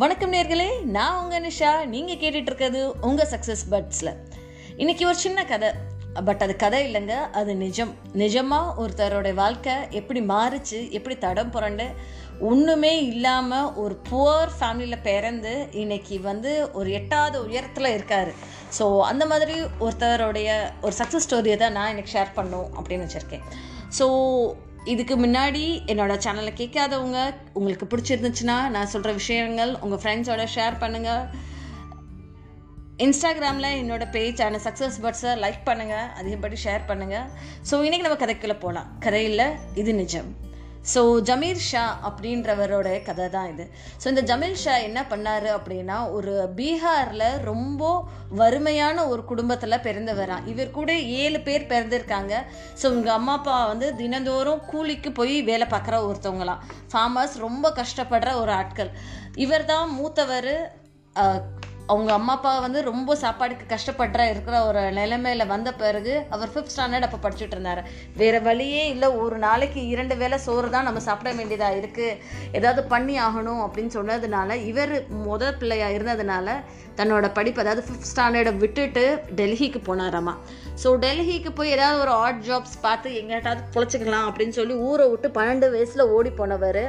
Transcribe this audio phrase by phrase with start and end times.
[0.00, 1.70] வணக்கம் நேர்களே நான் உங்கள் நிஷா.
[1.92, 4.10] நீங்கள் கேட்டுட்டு இருக்கிறது உங்கள் சக்ஸஸ் பட்ஸில்
[4.82, 5.70] இன்றைக்கி ஒரு சின்ன கதை.
[6.26, 7.92] பட் அது கதை இல்லைங்க அது நிஜம்.
[8.22, 11.86] நிஜமாக ஒருத்தரோட வாழ்க்கை எப்படி மாறிச்சு எப்படி தடம் புரண்டு
[12.50, 18.32] ஒன்றுமே இல்லாமல் ஒரு புவர் ஃபேமிலியில் பிறந்து இன்றைக்கி வந்து ஒரு எட்டாவது உயரத்தில் இருக்கார்.
[18.78, 23.46] ஸோ அந்த மாதிரி ஒருத்தருடைய ஒரு சக்ஸஸ் ஸ்டோரியை தான் நான் எனக்கு ஷேர் பண்ணும் அப்படின்னு வச்சுருக்கேன்.
[23.98, 24.06] ஸோ
[24.84, 31.24] இதுக்கு முன்னாடி என்னோட சேனலை கேட்காதவங்க உங்களுக்கு பிடிச்சிருந்துச்சுன்னா நான் சொல்கிற விஷயங்கள் உங்கள் ஃப்ரெண்ட்ஸோட ஷேர் பண்ணுங்கள்
[32.98, 37.26] இன்ஸ்டாகிராமில் என்னோட பேஜ் ஆன சக்ஸஸ் பர்ட்ஸை லைக் பண்ணுங்கள் அதிகப்படி ஷேர் பண்ணுங்கள்
[37.70, 40.47] ஸோ இன்றைக்கி நம்ம கதைக்குள்ளே போகலாம் கதையில் இது நிஜம்.
[40.92, 43.64] ஸோ ஜமீர் ஷா அப்படின்றவரோட கதை தான் இது.
[44.02, 47.90] ஸோ இந்த ஜமீர் ஷா என்ன பண்ணார் அப்படின்னா ஒரு பீகாரில் ரொம்ப
[48.40, 50.92] வறுமையான ஒரு குடும்பத்தில் பிறந்தவரான் இவர் கூட
[51.22, 52.34] ஏழு பேர் பிறந்திருக்காங்க.
[52.82, 58.52] ஸோ உங்கள் அம்மா அப்பா வந்து தினந்தோறும் கூலிக்கு போய் வேலை பார்க்குற ஒருத்தவங்களாம் ஃபார்மர்ஸ் ரொம்ப கஷ்டப்படுற ஒரு
[58.60, 58.92] ஆட்கள்.
[59.46, 60.52] இவர் தான் மூத்தவர்
[61.92, 67.06] அவங்க அம்மா அப்பா வந்து ரொம்ப சாப்பாடுக்கு கஷ்டப்படுற இருக்கிற ஒரு நிலைமையில வந்த பிறகு அவர் ஃபிஃப்த் ஸ்டாண்டர்ட்
[67.06, 67.80] அப்போ படிச்சுட்டு இருந்தார்.
[68.20, 72.18] வேற வழியே இல்லை ஒரு நாளைக்கு இரண்டு வேளை சோறு தான் நம்ம சாப்பிட வேண்டியதாக இருக்குது
[72.58, 74.94] ஏதாவது பண்ணி ஆகணும் அப்படின்னு சொன்னதுனால இவர்
[75.26, 76.56] முத பிள்ளையாக இருந்ததுனால
[77.00, 79.04] தன்னோட படிப்பு அதாவது ஃபிஃப்த் ஸ்டாண்டர்டை விட்டுட்டு
[79.40, 80.34] டெல்லிக்கு போனாராமா.
[80.82, 85.68] ஸோ டெல்லிக்கு போய் ஏதாவது ஒரு ஆட் ஜாப்ஸ் பார்த்து எங்கிட்டாவது பொழைச்சிக்கலாம் அப்படின்னு சொல்லி ஊரை விட்டு பன்னெண்டு
[85.74, 86.82] வயசில் ஓடி போனவர்.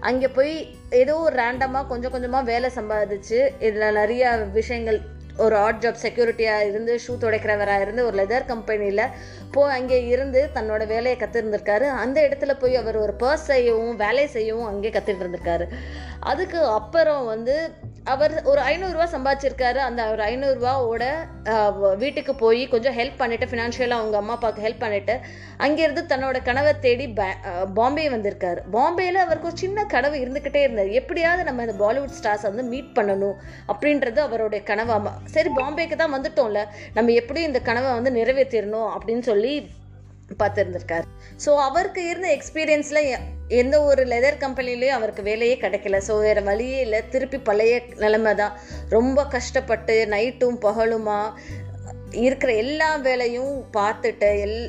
[0.00, 0.54] அங்கே போய்
[0.90, 4.98] ஏதோ ஒரு ரேண்டமாக கொஞ்சம் கொஞ்சமாக வேலை சம்பாதிச்சு இதில் நிறைய விஷயங்கள்
[5.38, 9.02] ஒரு ஆட் ஜாப் செக்யூரிட்டியாக இருந்து ஷூ துடைக்கிறவராக இருந்து ஒரு லெதர் கம்பெனியில்
[9.50, 14.66] போய் அங்கே இருந்து தன்னோட வேலையை கற்றுருந்துருக்காரு அந்த இடத்துல போய் அவர் ஒரு பர்ஸ் செய்யவும் வேலை செய்யவும்
[14.66, 15.66] அங்கே கற்றுட்டு இருந்திருக்காரு.
[16.20, 17.56] அதுக்கு அப்புறம் வந்து
[18.12, 19.78] அவர் ஒரு ஐநூறுரூவா சம்பாதிச்சிருக்காரு.
[19.88, 21.04] அந்த ஒரு ஐநூறுரூவாவோட
[22.02, 25.14] வீட்டுக்கு போய் கொஞ்சம் ஹெல்ப் பண்ணிவிட்டு ஃபினான்ஷியலாக அவங்க அம்மா அப்பாவுக்கு ஹெல்ப் பண்ணிட்டு
[25.66, 27.06] அங்கேருந்து தன்னோட கனவை தேடி
[27.78, 28.60] பாம்பே வந்திருக்காரு.
[28.76, 33.36] பாம்பேயில் அவருக்கு ஒரு சின்ன கனவு இருந்துக்கிட்டே இருந்தார் எப்படியாவது நம்ம இந்த பாலிவுட் ஸ்டார்ஸ் வந்து மீட் பண்ணணும்
[33.72, 36.62] அப்படின்றது அவருடைய கனவாமா சரி பாம்பேக்கு தான் வந்துட்டோம்ல.
[36.98, 39.54] நம்ம எப்படியும் இந்த கனவை வந்து நிறைவேற்றிடணும் அப்படின்னு சொல்லி
[40.38, 41.06] பார்த்துருந்துருக்காரு.
[41.44, 46.00] ஸோ அவருக்கு இருந்த எக்ஸ்பீரியன்ஸில் எந்த ஒரு லெதர் கம்பெனிலையும் அவருக்கு வேலையே கிடைக்கல.
[46.08, 47.08] ஸோ வேறு வழியே இல்லை.
[47.08, 48.56] திருப்பி பழைய நிலைமை தான்.
[48.88, 51.32] ரொம்ப கஷ்டப்பட்டு நைட்டும் பகலுமா
[52.10, 54.60] இருக்கிற எல்லா வேலையும் பார்த்துட்டு எல்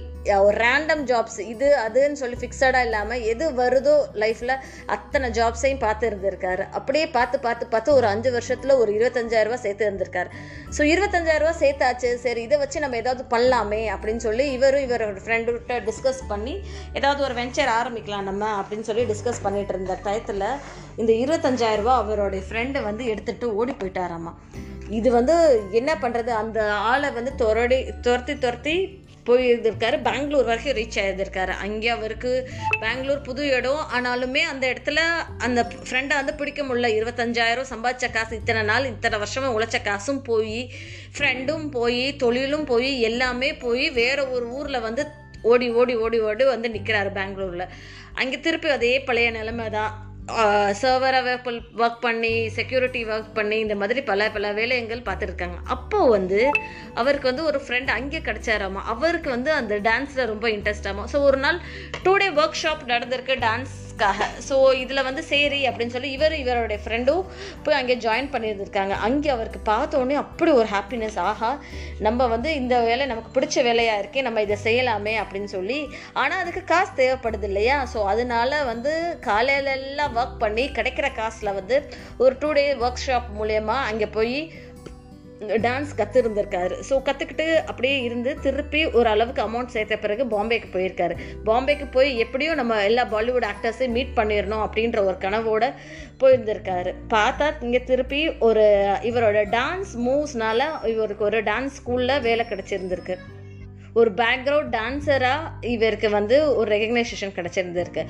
[0.45, 4.53] ஒரு ரேண்டம் ஜாப்ஸ் இது அதுன்னு சொல்லி ஃபிக்ஸடாக இல்லாமல் எது வருதோ லைஃப்பில்
[4.95, 6.63] அத்தனை ஜாப்ஸையும் பார்த்து இருந்திருக்காரு.
[6.77, 10.29] அப்படியே பார்த்து பார்த்து பார்த்து ஒரு அஞ்சு வருஷத்தில் ஒரு இருபத்தஞ்சாயிரரூபா சேர்த்து இருந்திருக்காரு.
[10.77, 12.11] ஸோ இருபத்தஞ்சாயிரரூபா சேர்த்தாச்சு.
[12.25, 16.55] சரி இதை வச்சு நம்ம ஏதாவது பண்ணலாமே அப்படின்னு சொல்லி இவரும் இவரோட ஃப்ரெண்டுகிட்ட டிஸ்கஸ் பண்ணி
[16.99, 20.47] ஏதாவது ஒரு வெஞ்சர் ஆரம்பிக்கலாம் நம்ம அப்படின்னு சொல்லி டிஸ்கஸ் பண்ணிகிட்டு இருந்த டயத்தில்
[21.01, 24.33] இந்த இருபத்தஞ்சாயிரரூபா அவருடைய ஃப்ரெண்டு வந்து எடுத்துகிட்டு ஓடி போயிட்டாராமா.
[24.97, 25.35] இது வந்து
[25.79, 26.59] என்ன பண்ணுறது அந்த
[26.91, 28.75] ஆளை வந்து துரடி துரத்தி துரத்தி
[29.29, 29.97] போயிருந்திருக்காரு.
[30.07, 32.31] பெங்களூர் வரைக்கும் ரீச் ஆகியிருக்காரு அங்கே அவருக்கு
[32.79, 33.83] பெங்களூர் புது இடம்.
[33.97, 34.99] ஆனாலுமே அந்த இடத்துல
[35.37, 36.89] அந்த ஃப்ரெண்டை வந்து பிடிக்க முடியல.
[36.99, 40.59] இருபத்தஞ்சாயிரம் சம்பாதிச்ச காசு இத்தனை நாள் இத்தனை வருஷமாக உழைச்ச காசும் போய்
[41.17, 45.05] ஃப்ரெண்டும் போய் தொழிலும் போய் எல்லாமே போய் வேற ஒரு ஊரில் வந்து
[45.41, 47.71] ஓடி ஓடி ஓடி ஓடி வந்து நிற்கிறாரு பெங்களூரில்.
[48.13, 49.93] அங்கே திருப்பி அதே பழைய நிலைமை தான்
[50.71, 51.39] சர்வராக
[51.77, 55.57] ஒர்க் பண்ணி செக்யூரிட்டி ஒர்க் பண்ணி இந்த மாதிரி பல பல வேலைகள் பார்த்துருக்காங்க.
[55.63, 56.49] அப்போது வந்து
[56.93, 58.81] அவருக்கு வந்து ஒரு ஃப்ரெண்ட் அங்கே கிடச்சாராமா?
[58.83, 61.59] அவருக்கு வந்து அந்த டான்ஸில் ரொம்ப இன்ட்ரெஸ்ட் ஸோ ஒரு நாள்
[62.03, 66.79] டூ டே ஒர்க் ஷாப் நடந்திருக்கு டான்ஸ் டான்ஸ்க்காக ஸோ இதில் வந்து சரி அப்படின்னு சொல்லி இவர் இவருடைய
[66.83, 67.23] ஃப்ரெண்டும்
[67.63, 68.93] போய் அங்கே ஜாயின் பண்ணியிருந்திருக்காங்க.
[69.07, 71.51] அங்கே அவருக்கு பார்த்தோன்னே அப்படி ஒரு ஹாப்பினஸ் ஆஹா
[72.07, 75.79] நம்ம வந்து இந்த வேலை நமக்கு பிடிச்ச வேலையாக இருக்கே நம்ம இதை செய்யலாமே அப்படின்னு சொல்லி
[76.13, 77.77] ஆனால் அதுக்கு காசு தேவைப்படுது இல்லையா?
[77.93, 78.93] ஸோ அதனால வந்து
[79.29, 81.77] காலையிலெல்லாம் ஒர்க் பண்ணி கிடைக்கிற காசில் வந்து
[82.17, 84.37] ஒரு டூ டே ஒர்க் ஷாப் மூலயமா அங்கே போய்
[85.39, 91.15] டான்ஸ் கற்றுருந்துருக்காரு ஸோ கற்றுக்கிட்டு அப்படியே இருந்து திருப்பி ஒரு அளவுக்கு அமௌண்ட் சேர்த்த பிறகு பாம்பேக்கு போயிருக்காரு.
[91.45, 95.73] பாம்பேக்கு போய் எப்படியும் நம்ம எல்லா பாலிவுட் ஆக்டர்ஸையும் மீட் பண்ணிடணும் அப்படின்ற ஒரு கனவோட
[96.23, 96.93] போயிருந்திருக்காரு.
[97.09, 98.65] பார்த்தா இங்கே திருப்பி ஒரு
[99.03, 103.17] இவரோட டான்ஸ் மூவ்ஸ்னால இவருக்கு ஒரு டான்ஸ் ஸ்கூலில் வேலை கிடச்சிருந்துருக்கு.
[103.99, 108.03] ஒரு பேக்ரவுண்ட் டான்ஸராக இவருக்கு வந்து ஒரு ரெகக்னைசேஷன் கிடச்சிருந்துருக்கு.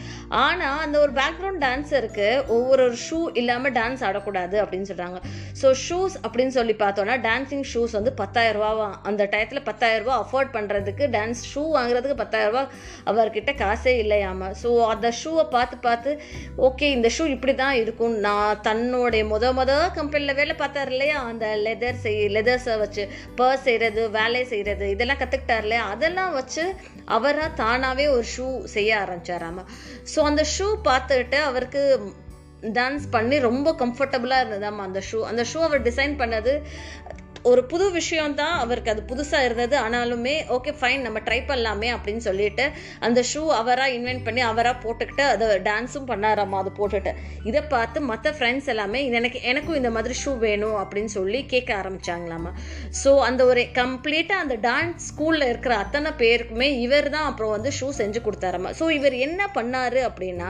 [0.43, 5.19] ஆனால் அந்த ஒரு பேக்ரவுண்ட் டான்ஸருக்கு ஒவ்வொரு ஒரு ஷூ இல்லாமல் டான்ஸ் ஆடக்கூடாது அப்படின்னு சொல்கிறாங்க
[5.61, 11.43] ஸோ ஷூஸ் அப்படின்னு சொல்லி பார்த்தோன்னா டான்ஸிங் ஷூஸ் வந்து பத்தாயிரரூபாவா அந்த டயத்தில் பத்தாயிரரூபா அஃபோர்ட் பண்ணுறதுக்கு டான்ஸ்
[11.51, 12.63] ஷூ வாங்குறதுக்கு பத்தாயிரரூபா
[13.11, 14.51] அவர்கிட்ட காசே இல்லையாம?
[14.63, 16.11] ஸோ அந்த ஷூவை பார்த்து பார்த்து
[16.67, 18.15] ஓகே இந்த ஷூ இப்படி தான் இருக்கும்.
[18.27, 21.17] நான் தன்னுடைய முத முத கம்பெனியில் வேலை பார்த்தார் இல்லையா?
[21.31, 23.05] அந்த லெதர் செய் லெதர்ஸை வச்சு
[23.39, 25.76] பர்ஸ் செய்கிறது வேலை செய்கிறது இதெல்லாம் கற்றுக்கிட்டார் இல்லையா?
[25.83, 26.75] அதெல்லாம் வச்சு
[27.05, 29.65] அவராக தானாகவே ஒரு ஷூ செய்ய ஆரம்பிச்சாராமா.
[30.15, 32.13] ஸோ அந்த ஷூ பார்த்துக்கிட்டு அவருக்கு
[32.61, 36.61] டான்ஸ் பண்ணி ரொம்ப கம்ஃபர்டபுளாக இருந்ததாம்மா அந்த ஷூ அந்த ஷூ அவர் டிசைன் பண்ணது
[37.49, 39.75] ஒரு புது விஷயம் தான் அவருக்கு அது புதுசாக இருந்தது.
[39.85, 42.65] ஆனாலுமே ஓகே ஃபைன் நம்ம ட்ரை பண்ணலாமே அப்படின்னு சொல்லிட்டு
[43.07, 47.13] அந்த ஷூ அவராக இன்வென்ட் பண்ணி அவராக போட்டுக்கிட்டு அதை டான்ஸும் பண்ணாராமா அது போட்டுட்டு.
[47.49, 52.53] இதை பார்த்து மற்ற ஃப்ரெண்ட்ஸ் எல்லாமே எனக்கு எனக்கும் இந்த மாதிரி ஷூ வேணும் அப்படின்னு சொல்லி கேட்க ஆரம்பிச்சாங்களாமா.
[53.03, 57.89] ஸோ அந்த ஒரு கம்ப்ளீட்டாக அந்த டான்ஸ் ஸ்கூலில் இருக்கிற அத்தனை பேருக்குமே இவர் தான் அப்புறம் வந்து ஷூ
[58.01, 58.71] செஞ்சு கொடுத்தாராமா.
[58.81, 60.49] ஸோ இவர் என்ன பண்ணார் அப்படின்னா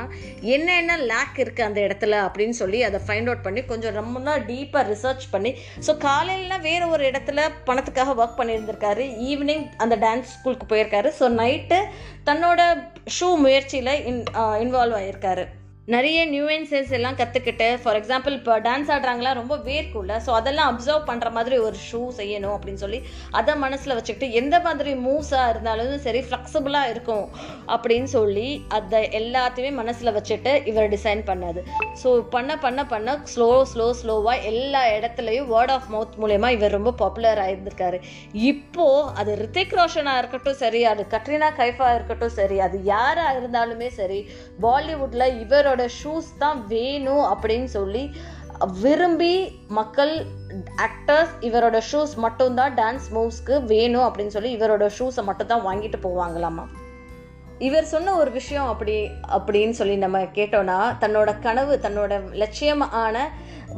[0.55, 4.15] என்னென்ன லேக் இருக்குது அந்த இடத்துல அப்படின்னு சொல்லி அதை ஃபைண்ட் அவுட் பண்ணி கொஞ்சம் ரொம்ப
[4.49, 5.51] டீப்பாக ரிசர்ச் பண்ணி
[5.85, 9.03] ஸோ காலையில் வேற ஒரு இடத்துல பணத்துக்காக ஒர்க் பண்ணியிருந்திருக்காரு.
[9.29, 11.11] ஈவினிங் அந்த டான்ஸ் ஸ்கூலுக்கு போயிருக்காரு.
[11.19, 11.79] ஸோ நைட்டு
[12.25, 12.61] தன்னோட
[13.19, 15.45] ஷூ முயற்சியில் இன் இன்வால்வ் uh, ஆயிருக்காரு.
[15.87, 21.29] நிறைய நியூவன்சஸ் எல்லாம் கற்றுக்கிட்டு ஃபார் எக்ஸாம்பிள் இப்போ டான்ஸ் ஆடுறாங்களா ரொம்ப வேர்க்குள்ள ஸோ அதெல்லாம் அப்சர்வ் பண்ணுற
[21.31, 22.99] மாதிரி ஒரு ஷூ செய்யணும் அப்படின்னு சொல்லி
[23.31, 27.23] அதை மனசில் வச்சுக்கிட்டு எந்த மாதிரி மூவ்ஸாக இருந்தாலும் சரி ஃப்ளெக்சிபிளாக இருக்கும்
[27.75, 31.63] அப்படின்னு சொல்லி அதை எல்லாத்தையுமே மனசில் வச்சுட்டு இவர் டிசைன் பண்ணாது
[32.03, 36.95] ஸோ பண்ண பண்ண பண்ண ஸ்லோ ஸ்லோ ஸ்லோவாக எல்லா இடத்துலையும் வேர்ட் ஆஃப் மவுத் மூலயமா இவர் ரொம்ப
[36.99, 37.99] பாப்புலர் ஆகியிருந்திருக்காரு
[38.49, 44.21] இப்போது அது ரித்திக் ரோஷனாக இருக்கட்டும் சரி அது கட்ரினா கைஃபாக இருக்கட்டும் சரி அது யாராக இருந்தாலுமே சரி
[44.61, 48.15] பாலிவுட்டில் இவரோட ஷூஸ் தான் வேணும் அப்படின்னு சொல்லி
[48.81, 50.25] விரும்பி மக்கள்
[50.77, 56.65] ஆக்டர்ஸ் இவரோட ஷூஸ் மட்டும்தான் டான்ஸ் மூவ்ஸ்க்கு வேணும் அப்படின்னு சொல்லி இவரோட ஷூஸை மட்டும் தான் வாங்கிட்டு போவாங்களாமா?
[57.65, 58.95] இவர் சொன்ன ஒரு விஷயம் அப்படி
[59.37, 63.17] அப்படின்னு சொல்லி நம்ம கேட்டோம்னா தன்னோட கனவு தன்னோட லட்சியமான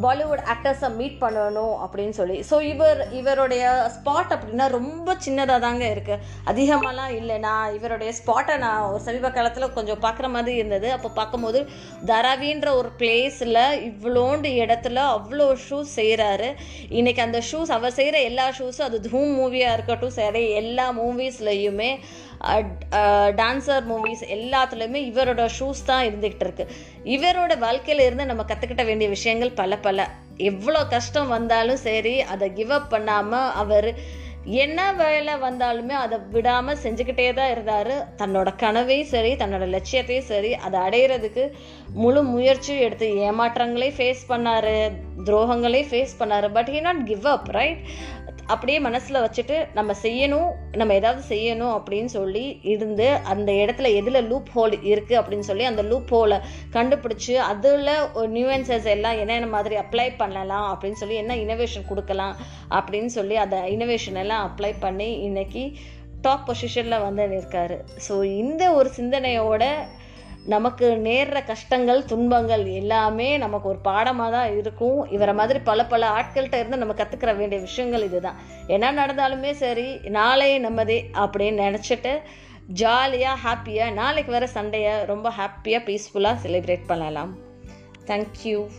[0.04, 2.36] பாலிவுட் ஆக்டர்ஸை மீட் பண்ணணும் அப்படின்னு சொல்லி.
[2.50, 3.64] ஸோ இவர் இவருடைய
[3.96, 6.22] ஸ்பாட் அப்படின்னா ரொம்ப சின்னதாக தாங்க இருக்குது
[6.52, 7.38] அதிகமாகலாம் இல்லை.
[7.38, 10.90] நான் இவருடைய ஸ்பாட்டை நான் ஒரு சமீப காலத்தில் கொஞ்சம் பார்க்குற மாதிரி இருந்தது.
[10.92, 11.62] அப்போ பார்க்கும்போது
[12.06, 16.50] தராவின்ற ஒரு பிளேஸில் இவ்வளோண்டு இடத்துல அவ்வளோ ஷூஸ் செய்கிறாரு
[17.00, 21.92] இன்றைக்கி அந்த ஷூஸ் அவர் செய்கிற எல்லா ஷூஸும் அது தூம் மூவியாக இருக்கட்டும் சரி எல்லா மூவிஸ்லையுமே
[23.40, 26.66] டான்சர் மூவிஸ் எல்லாத்துலேயுமே இவரோட ஷூஸ் தான் இருந்துக்கிட்டு இருக்கு.
[27.16, 30.08] இவரோட வாழ்க்கையில இருந்து நம்ம கற்றுக்கிட்ட வேண்டிய விஷயங்கள் பல பல.
[30.52, 33.90] எவ்வளோ கஷ்டம் வந்தாலும் சரி அதை கிவ் அப் பண்ணாமல் அவர்
[34.64, 37.92] என்ன வேலை வந்தாலுமே அதை விடாமல் செஞ்சுக்கிட்டே தான் இருந்தார்.
[38.22, 41.44] தன்னோட கனவையும் சரி தன்னோட லட்சியத்தையும் சரி அதை அடையிறதுக்கு
[42.02, 44.72] முழு முயற்சியும் எடுத்து ஏமாற்றங்களையும் ஃபேஸ் பண்ணார்
[45.28, 46.48] துரோகங்களையும் ஃபேஸ் பண்ணார்.
[46.58, 47.84] But he not give up right
[48.54, 54.50] அப்படியே மனசில் வச்சுட்டு நம்ம செய்யணும் நம்ம ஏதாவது செய்யணும் அப்படின்னு சொல்லி இருந்து அந்த இடத்துல எதில் லூப்
[54.56, 56.40] ஹோல் இருக்குது அப்படின்னு சொல்லி அந்த லூப் ஹோலை
[56.74, 57.92] கண்டுபிடிச்சி அதில்
[58.38, 62.36] நியூவன்சஸ் எல்லாம் என்னென்ன மாதிரி அப்ளை பண்ணலாம் அப்படின்னு சொல்லி என்ன இனோவேஷன் கொடுக்கலாம்
[62.72, 65.64] அப்படின்னு சொல்லி அந்த இனோவேஷன் எல்லாம் அப்ளை பண்ணி இன்னைக்கு
[66.22, 67.80] டாப் பொசிஷனில் வந்து நிற்காரு.
[68.08, 69.64] ஸோ இந்த ஒரு சிந்தனையோட
[70.46, 75.06] நமக்கு நேர்ற கஷ்டங்கள் துன்பங்கள் எல்லாமே நமக்கு ஒரு பாடமாக தான் இருக்கும்.
[75.06, 78.36] இவரை மாதிரி பல பல ஆட்கள்கிட்ட இருந்து நம்ம கற்றுக்கிற வேண்டிய விஷயங்கள் இதுதான்.
[78.68, 82.20] என்ன நடந்தாலுமே சரி நாளே நம்மதே அப்படின்னு நினச்சிட்டு
[82.68, 87.38] ஜாலியாக ஹாப்பியாக நாளைக்கு வர சண்டையை ரொம்ப ஹாப்பியாக பீஸ்ஃபுல்லாக செலிப்ரேட் பண்ணலாம்.
[88.08, 88.70] தேங்க்யூ